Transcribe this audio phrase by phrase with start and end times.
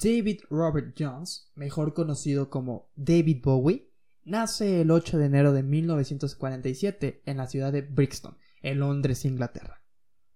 [0.00, 3.90] David Robert Jones, mejor conocido como David Bowie,
[4.22, 9.82] nace el 8 de enero de 1947 en la ciudad de Brixton, en Londres, Inglaterra,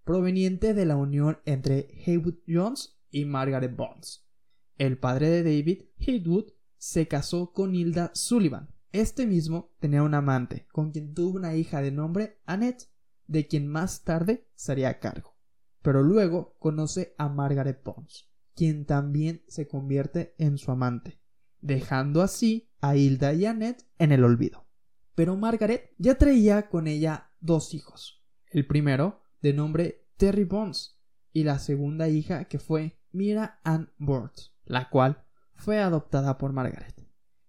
[0.02, 4.26] proveniente de la unión entre Haywood Jones y Margaret Bonds.
[4.78, 8.74] El padre de David, Haywood, se casó con Hilda Sullivan.
[8.90, 12.90] Este mismo tenía un amante, con quien tuvo una hija de nombre Annette,
[13.28, 15.36] de quien más tarde sería a cargo.
[15.82, 21.20] Pero luego conoce a Margaret Bonds, quien también se convierte en su amante,
[21.60, 24.66] dejando así a Hilda y Annette en el olvido.
[25.14, 28.22] Pero Margaret ya traía con ella dos hijos.
[28.50, 30.98] El primero, de nombre Terry Bonds,
[31.32, 35.24] y la segunda hija que fue Mira Ann Bonds, la cual
[35.54, 36.94] fue adoptada por Margaret,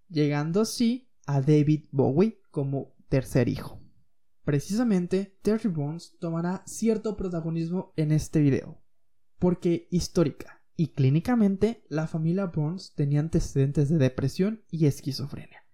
[0.09, 3.81] llegando así a David Bowie como tercer hijo.
[4.44, 8.81] Precisamente, Terry Bones tomará cierto protagonismo en este video,
[9.39, 15.66] porque histórica y clínicamente la familia Bones tenía antecedentes de depresión y esquizofrenia.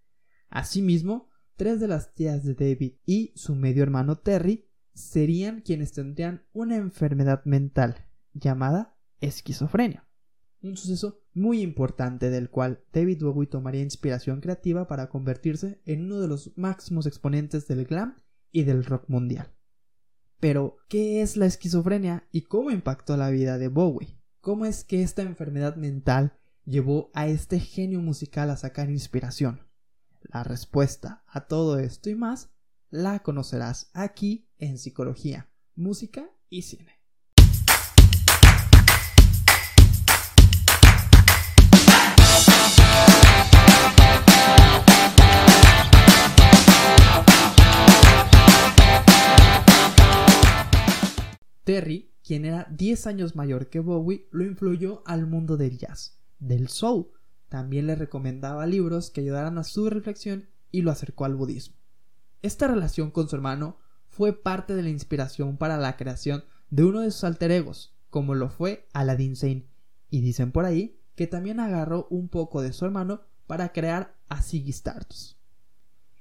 [0.50, 6.46] Asimismo, tres de las tías de David y su medio hermano Terry serían quienes tendrían
[6.52, 10.10] una enfermedad mental llamada esquizofrenia
[10.62, 16.20] un suceso muy importante del cual David Bowie tomaría inspiración creativa para convertirse en uno
[16.20, 18.16] de los máximos exponentes del glam
[18.52, 19.54] y del rock mundial.
[20.40, 24.19] Pero, ¿qué es la esquizofrenia y cómo impactó la vida de Bowie?
[24.42, 29.68] ¿Cómo es que esta enfermedad mental llevó a este genio musical a sacar inspiración?
[30.22, 32.50] La respuesta a todo esto y más
[32.90, 37.00] la conocerás aquí en Psicología, Música y Cine.
[51.66, 56.68] Terry, quien era 10 años mayor que Bowie, lo influyó al mundo del jazz, del
[56.68, 57.08] soul.
[57.48, 61.76] También le recomendaba libros que ayudaran a su reflexión y lo acercó al budismo.
[62.44, 63.78] Esta relación con su hermano
[64.10, 68.36] fue parte de la inspiración para la creación de uno de sus alter egos, como
[68.36, 69.66] lo fue Aladdin Sane,
[70.12, 74.44] y dicen por ahí que también agarró un poco de su hermano para crear a
[74.44, 74.76] Ziggy.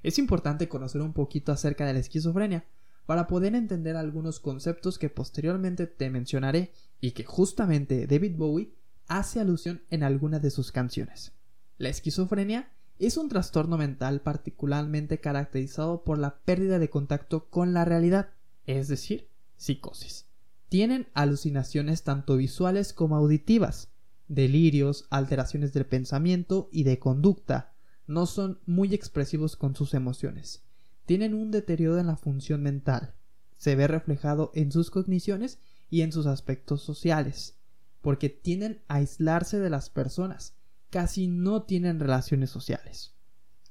[0.02, 2.64] Es importante conocer un poquito acerca de la esquizofrenia,
[3.08, 8.74] para poder entender algunos conceptos que posteriormente te mencionaré y que justamente David Bowie
[9.06, 11.32] hace alusión en algunas de sus canciones.
[11.78, 17.86] La esquizofrenia es un trastorno mental particularmente caracterizado por la pérdida de contacto con la
[17.86, 18.28] realidad,
[18.66, 20.26] es decir, psicosis.
[20.68, 23.88] Tienen alucinaciones tanto visuales como auditivas,
[24.26, 27.72] delirios, alteraciones del pensamiento y de conducta,
[28.06, 30.67] no son muy expresivos con sus emociones
[31.08, 33.14] tienen un deterioro en la función mental.
[33.56, 35.58] Se ve reflejado en sus cogniciones
[35.88, 37.56] y en sus aspectos sociales,
[38.02, 40.54] porque tienden a aislarse de las personas,
[40.90, 43.14] casi no tienen relaciones sociales.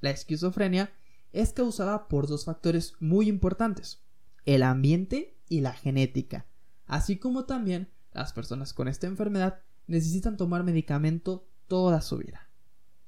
[0.01, 0.91] La esquizofrenia
[1.31, 4.01] es causada por dos factores muy importantes,
[4.45, 6.47] el ambiente y la genética,
[6.87, 12.46] así como también las personas con esta enfermedad necesitan tomar medicamento toda su vida.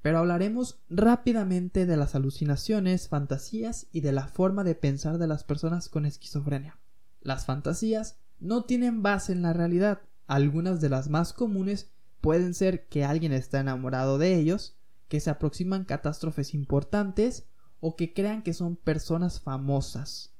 [0.02, 5.44] Pero hablaremos rápidamente de las alucinaciones, fantasías y de la forma de pensar de las
[5.44, 6.78] personas con esquizofrenia.
[7.20, 10.00] Las fantasías no tienen base en la realidad.
[10.26, 11.90] Algunas de las más comunes
[12.22, 14.78] pueden ser que alguien está enamorado de ellos,
[15.08, 17.46] que se aproximan catástrofes importantes
[17.80, 20.32] o que crean que son personas famosas.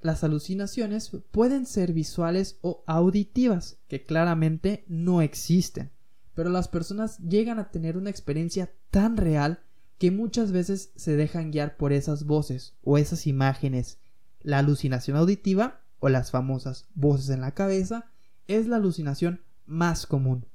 [0.00, 5.90] Las alucinaciones pueden ser visuales o auditivas, que claramente no existen
[6.38, 9.58] pero las personas llegan a tener una experiencia tan real
[9.98, 13.98] que muchas veces se dejan guiar por esas voces o esas imágenes.
[14.42, 18.12] La alucinación auditiva o las famosas voces en la cabeza
[18.46, 20.46] es la alucinación más común.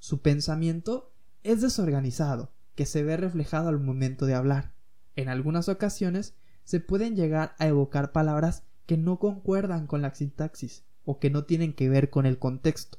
[0.00, 4.74] Su pensamiento es desorganizado, que se ve reflejado al momento de hablar.
[5.14, 6.34] En algunas ocasiones
[6.64, 11.44] se pueden llegar a evocar palabras que no concuerdan con la sintaxis o que no
[11.44, 12.98] tienen que ver con el contexto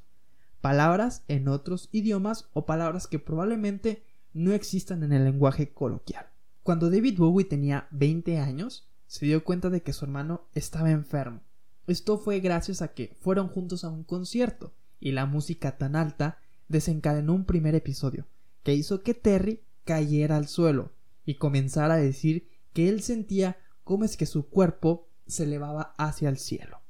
[0.61, 6.27] palabras en otros idiomas o palabras que probablemente no existan en el lenguaje coloquial.
[6.63, 11.41] Cuando David Bowie tenía 20 años, se dio cuenta de que su hermano estaba enfermo.
[11.87, 16.39] Esto fue gracias a que fueron juntos a un concierto y la música tan alta
[16.67, 18.27] desencadenó un primer episodio
[18.63, 20.91] que hizo que Terry cayera al suelo
[21.25, 26.27] y comenzara a decir que él sentía cómo es que su cuerpo se elevaba hacia
[26.27, 26.81] el cielo.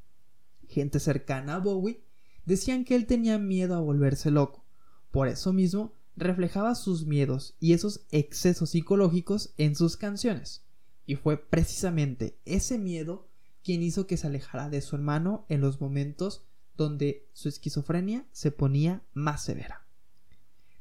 [0.68, 2.02] Gente cercana a Bowie
[2.48, 4.64] decían que él tenía miedo a volverse loco.
[5.12, 10.64] Por eso mismo, reflejaba sus miedos y esos excesos psicológicos en sus canciones.
[11.06, 13.28] Y fue precisamente ese miedo
[13.64, 16.46] quien hizo que se alejara de su hermano en los momentos
[16.78, 19.86] donde su esquizofrenia se ponía más severa.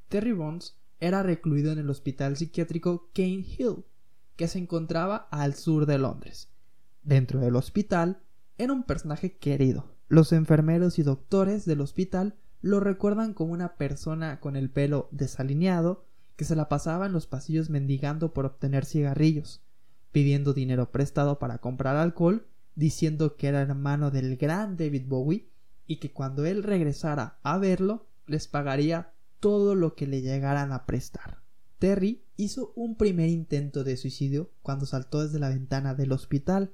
[0.09, 3.85] Terry Bones era recluido en el hospital psiquiátrico Cane Hill,
[4.37, 6.49] que se encontraba al sur de Londres.
[7.03, 8.21] Dentro del hospital
[8.57, 9.96] era un personaje querido.
[10.09, 16.05] Los enfermeros y doctores del hospital lo recuerdan como una persona con el pelo desalineado
[16.37, 19.63] que se la pasaba en los pasillos mendigando por obtener cigarrillos,
[20.13, 25.49] pidiendo dinero prestado para comprar alcohol, diciendo que era hermano del gran David Bowie
[25.87, 30.87] y que cuando él regresara a verlo les pagaría todo lo que le llegaran a
[30.87, 31.43] prestar.
[31.79, 36.73] Terry hizo un primer intento de suicidio cuando saltó desde la ventana del hospital,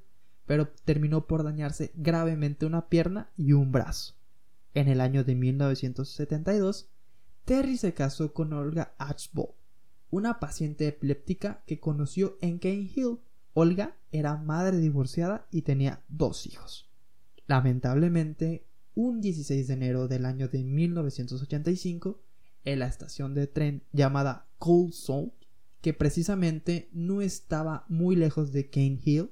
[0.52, 4.16] pero terminó por dañarse gravemente una pierna y un brazo.
[4.74, 6.90] En el año de 1972,
[7.46, 9.54] Terry se casó con Olga Archbold,
[10.10, 13.20] una paciente epiléptica que conoció en Cane Hill.
[13.54, 16.90] Olga era madre divorciada y tenía dos hijos.
[17.46, 22.20] Lamentablemente, un 16 de enero del año de 1985,
[22.66, 25.32] en la estación de tren llamada Cold Soul,
[25.80, 29.30] que precisamente no estaba muy lejos de Cane Hill,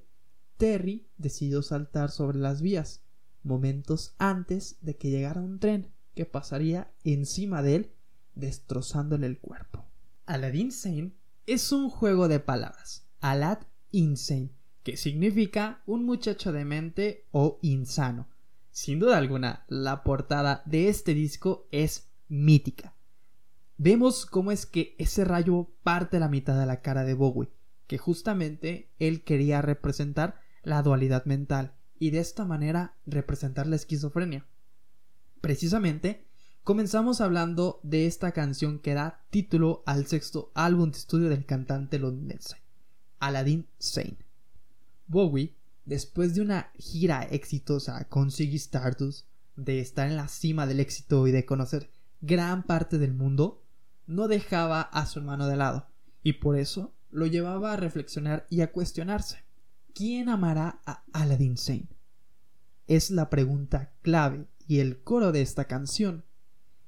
[0.60, 3.00] Terry decidió saltar sobre las vías,
[3.42, 7.92] momentos antes de que llegara un tren que pasaría encima de él,
[8.34, 9.86] destrozándole el cuerpo.
[10.26, 11.12] Aladdin Sane
[11.46, 13.06] es un juego de palabras.
[13.20, 13.60] Alad
[13.90, 14.50] Insane,
[14.82, 18.28] que significa un muchacho de mente o insano.
[18.70, 22.94] Sin duda alguna, la portada de este disco es mítica.
[23.78, 27.48] Vemos cómo es que ese rayo parte la mitad de la cara de Bowie,
[27.86, 34.46] que justamente él quería representar la dualidad mental y de esta manera representar la esquizofrenia.
[35.40, 36.26] Precisamente,
[36.64, 41.98] comenzamos hablando de esta canción que da título al sexto álbum de estudio del cantante
[41.98, 42.56] londinense,
[43.18, 44.18] Aladdin Sane.
[45.06, 49.26] Bowie, después de una gira exitosa con Ziggy Stardust,
[49.56, 51.90] de estar en la cima del éxito y de conocer
[52.20, 53.62] gran parte del mundo,
[54.06, 55.88] no dejaba a su hermano de lado,
[56.22, 59.44] y por eso lo llevaba a reflexionar y a cuestionarse.
[60.00, 61.90] ¿Quién amará a Aladdin Sane?
[62.86, 66.24] Es la pregunta clave y el coro de esta canción.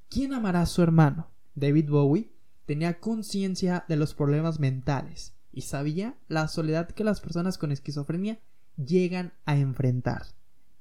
[0.08, 1.30] ¿Quién amará a su hermano?
[1.54, 2.32] David Bowie
[2.64, 8.40] tenía conciencia de los problemas mentales y sabía la soledad que las personas con esquizofrenia
[8.78, 10.28] llegan a enfrentar.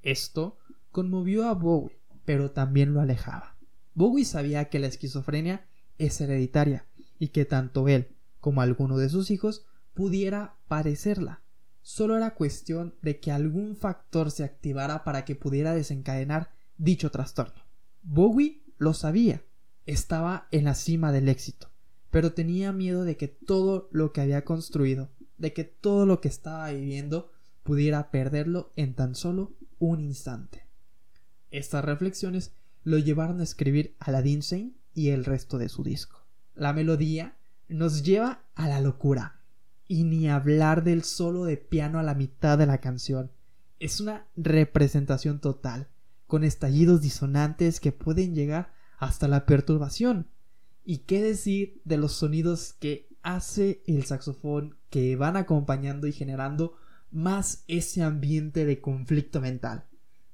[0.01, 0.57] Esto
[0.93, 3.57] conmovió a Bowie, pero también lo alejaba.
[3.93, 5.65] Bowie sabía que la esquizofrenia
[5.97, 6.85] es hereditaria
[7.19, 11.41] y que tanto él como alguno de sus hijos pudiera padecerla.
[11.81, 17.63] Solo era cuestión de que algún factor se activara para que pudiera desencadenar dicho trastorno.
[18.03, 19.43] Bowie lo sabía,
[19.85, 21.71] estaba en la cima del éxito,
[22.09, 26.27] pero tenía miedo de que todo lo que había construido, de que todo lo que
[26.27, 27.31] estaba viviendo
[27.63, 30.67] pudiera perderlo en tan solo un instante.
[31.49, 36.25] Estas reflexiones lo llevaron a escribir Aladdin Sane y el resto de su disco.
[36.55, 37.35] La melodía
[37.67, 39.40] nos lleva a la locura.
[39.91, 43.29] Y ni hablar del solo de piano a la mitad de la canción.
[43.77, 45.89] Es una representación total,
[46.27, 50.29] con estallidos disonantes que pueden llegar hasta la perturbación.
[50.85, 56.77] Y qué decir de los sonidos que hace el saxofón que van acompañando y generando
[57.11, 59.87] más ese ambiente de conflicto mental.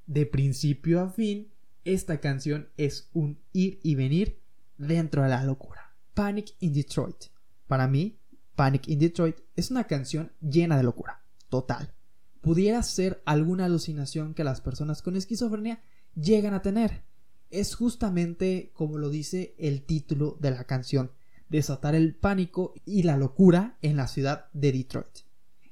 [0.05, 1.51] De principio a fin,
[1.83, 4.39] esta canción es un ir y venir
[4.77, 5.95] dentro de la locura.
[6.13, 7.31] Panic in Detroit.
[7.65, 8.16] Para mí,
[8.57, 11.93] Panic in Detroit es una canción llena de locura, total.
[12.41, 15.83] Pudiera ser alguna alucinación que las personas con esquizofrenia
[16.15, 17.03] llegan a tener.
[17.51, 21.11] Es justamente como lo dice el título de la canción,
[21.49, 25.19] desatar el pánico y la locura en la ciudad de Detroit.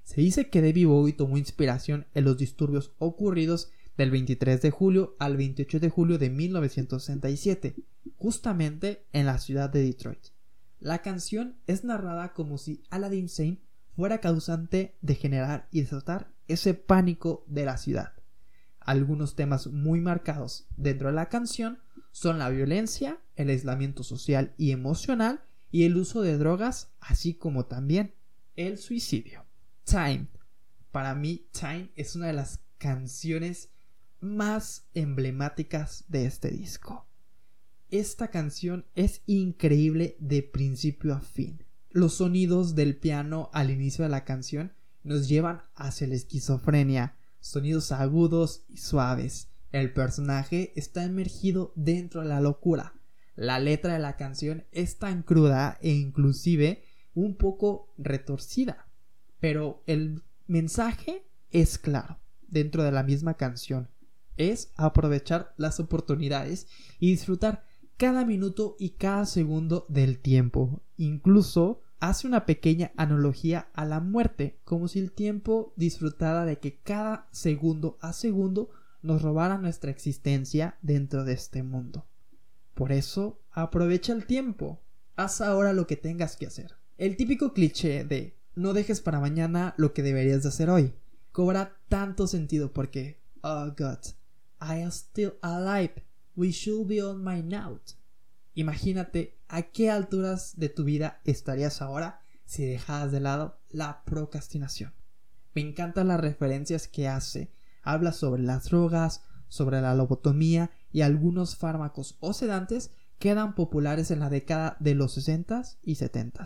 [0.03, 5.15] Se dice que David Bowie tomó inspiración en los disturbios ocurridos del 23 de julio
[5.17, 7.75] al 28 de julio de 1967,
[8.15, 10.34] justamente en la ciudad de Detroit.
[10.79, 13.61] La canción es narrada como si Aladdin Sane
[13.95, 18.13] fuera causante de generar y desatar ese pánico de la ciudad.
[18.79, 21.79] Algunos temas muy marcados dentro de la canción
[22.11, 27.65] son la violencia, el aislamiento social y emocional y el uso de drogas, así como
[27.65, 28.13] también
[28.55, 29.45] el suicidio.
[29.85, 30.27] Time.
[30.91, 33.69] Para mí, Time es una de las canciones
[34.19, 37.07] más emblemáticas de este disco.
[37.91, 41.63] Esta canción es increíble de principio a fin.
[41.91, 44.73] Los sonidos del piano al inicio de la canción
[45.03, 49.49] nos llevan hacia la esquizofrenia, sonidos agudos y suaves.
[49.71, 52.95] El personaje está emergido dentro de la locura.
[53.35, 58.87] La letra de la canción es tan cruda e inclusive un poco retorcida,
[59.39, 63.89] pero el mensaje es claro dentro de la misma canción
[64.37, 66.67] es aprovechar las oportunidades
[66.99, 67.64] y disfrutar
[67.97, 70.81] cada minuto y cada segundo del tiempo.
[70.97, 76.79] Incluso hace una pequeña analogía a la muerte, como si el tiempo disfrutara de que
[76.79, 78.69] cada segundo a segundo
[79.01, 82.05] nos robara nuestra existencia dentro de este mundo.
[82.73, 84.81] Por eso, aprovecha el tiempo.
[85.15, 86.75] Haz ahora lo que tengas que hacer.
[86.97, 90.93] El típico cliché de no dejes para mañana lo que deberías de hacer hoy
[91.35, 93.99] cobra tanto sentido porque, oh God,
[94.61, 95.93] I am still alive.
[96.35, 97.93] We should be on my note.
[98.53, 104.93] Imagínate a qué alturas de tu vida estarías ahora si dejaras de lado la procrastinación.
[105.53, 107.51] Me encantan las referencias que hace.
[107.81, 114.11] Habla sobre las drogas, sobre la lobotomía y algunos fármacos o sedantes que eran populares
[114.11, 116.45] en la década de los 60 y 70.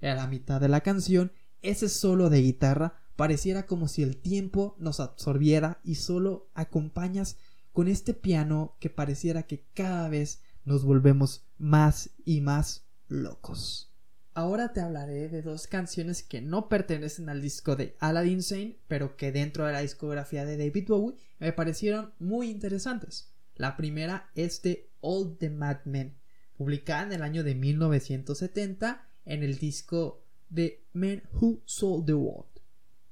[0.00, 4.76] En la mitad de la canción, ese solo de guitarra pareciera como si el tiempo
[4.78, 7.36] nos absorbiera y solo acompañas
[7.74, 13.92] con este piano que pareciera que cada vez nos volvemos más y más locos.
[14.32, 19.16] Ahora te hablaré de dos canciones que no pertenecen al disco de Aladdin Sane, pero
[19.16, 23.32] que dentro de la discografía de David Bowie me parecieron muy interesantes.
[23.56, 26.14] La primera es de All the Madmen,
[26.56, 32.54] publicada en el año de 1970 en el disco de Men Who Sold the World.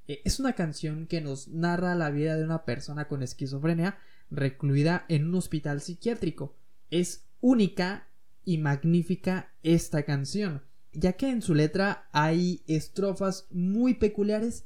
[0.06, 3.98] Eh, es una canción que nos narra la vida de una persona con esquizofrenia
[4.32, 6.56] recluida en un hospital psiquiátrico.
[6.90, 8.08] Es única
[8.44, 10.62] y magnífica esta canción,
[10.92, 14.64] ya que en su letra hay estrofas muy peculiares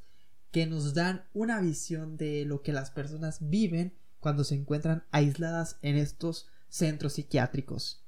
[0.51, 5.79] que nos dan una visión de lo que las personas viven cuando se encuentran aisladas
[5.83, 8.03] en estos centros psiquiátricos.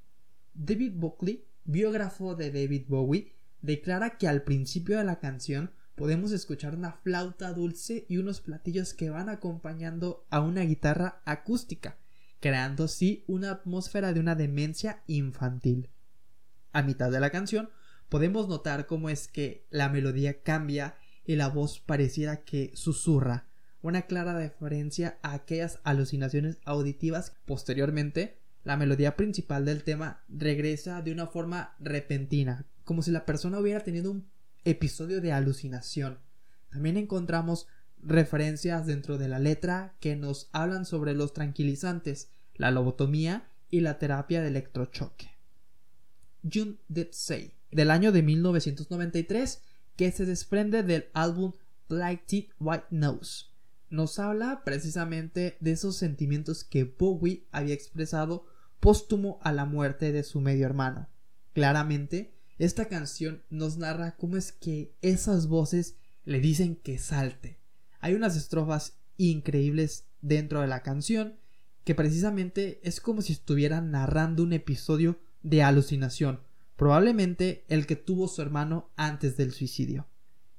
[0.55, 6.77] David Buckley, biógrafo de David Bowie, declara que al principio de la canción podemos escuchar
[6.77, 11.99] una flauta dulce y unos platillos que van acompañando a una guitarra acústica,
[12.39, 15.91] creando así una atmósfera de una demencia infantil.
[16.73, 17.71] A mitad de la canción
[18.09, 23.49] podemos notar cómo es que la melodía cambia y la voz pareciera que susurra,
[23.83, 27.35] una clara referencia a aquellas alucinaciones auditivas.
[27.45, 33.59] Posteriormente, la melodía principal del tema regresa de una forma repentina, como si la persona
[33.59, 34.31] hubiera tenido un
[34.65, 36.19] episodio de alucinación.
[36.71, 37.67] También encontramos
[38.03, 43.99] referencias dentro de la letra que nos hablan sobre los tranquilizantes, la lobotomía y la
[43.99, 45.31] terapia de electrochoque.
[46.43, 49.63] June Did Say, del año de 1993,
[49.97, 51.53] que se desprende del álbum
[51.89, 53.47] Black Teeth White Nose.
[53.91, 58.47] Nos habla precisamente de esos sentimientos que Bowie había expresado
[58.81, 61.09] póstumo a la muerte de su medio hermano.
[61.53, 67.59] Claramente, esta canción nos narra cómo es que esas voces le dicen que salte.
[68.01, 71.37] Hay unas estrofas increíbles dentro de la canción
[71.85, 76.41] que precisamente es como si estuvieran narrando un episodio de alucinación,
[76.77, 80.09] probablemente el que tuvo su hermano antes del suicidio.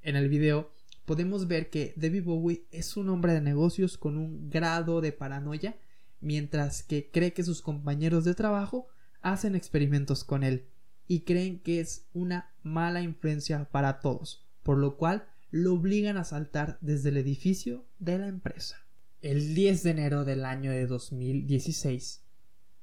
[0.01, 0.71] En el video
[1.05, 5.77] podemos ver que David Bowie es un hombre de negocios con un grado de paranoia,
[6.21, 8.87] mientras que cree que sus compañeros de trabajo
[9.21, 10.65] hacen experimentos con él
[11.09, 16.23] y creen que es una mala influencia para todos, por lo cual lo obligan a
[16.23, 18.77] saltar desde el edificio de la empresa.
[19.23, 22.21] El 10 de enero del año de 2016,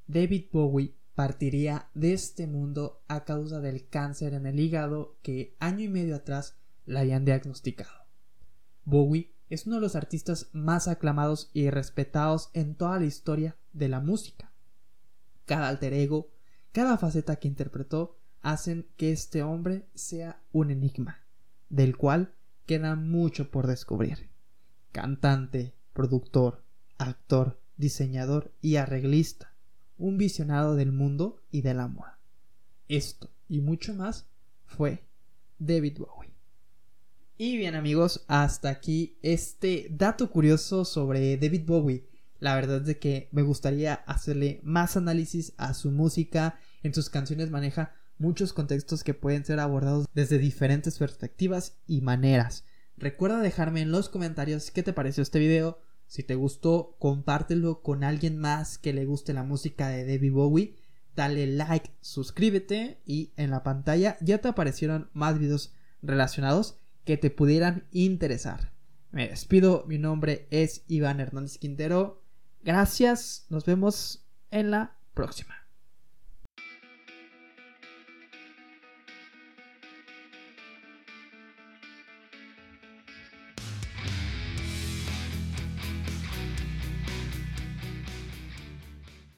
[0.09, 5.85] David Bowie partiría de este mundo a causa del cáncer en el hígado que año
[5.85, 8.07] y medio atrás le habían diagnosticado.
[8.85, 13.89] Bowie es uno de los artistas más aclamados y respetados en toda la historia de
[13.89, 14.53] la música.
[15.45, 16.33] Cada alter ego
[16.77, 21.21] cada faceta que interpretó hacen que este hombre sea un enigma,
[21.69, 22.35] del cual
[22.67, 24.31] queda mucho por descubrir.
[24.93, 26.65] Cantante, productor,
[26.99, 29.55] actor, diseñador y arreglista,
[29.99, 32.09] un visionado del mundo y del amor.
[32.89, 34.27] Esto y mucho más
[34.65, 35.05] fue
[35.59, 36.35] David Bowie.
[37.39, 42.09] Y bien amigos, hasta aquí este dato curioso sobre David Bowie.
[42.39, 46.59] La verdad es de que me gustaría hacerle más análisis a su música.
[46.83, 52.65] En sus canciones maneja muchos contextos que pueden ser abordados desde diferentes perspectivas y maneras.
[52.97, 55.79] Recuerda dejarme en los comentarios qué te pareció este video.
[56.07, 60.77] Si te gustó, compártelo con alguien más que le guste la música de David Bowie.
[61.15, 67.31] Dale like, suscríbete y en la pantalla ya te aparecieron más videos relacionados que te
[67.31, 68.73] pudieran interesar.
[69.11, 72.23] Me despido, mi nombre es Iván Hernández Quintero.
[72.63, 75.66] Gracias, nos vemos en la próxima.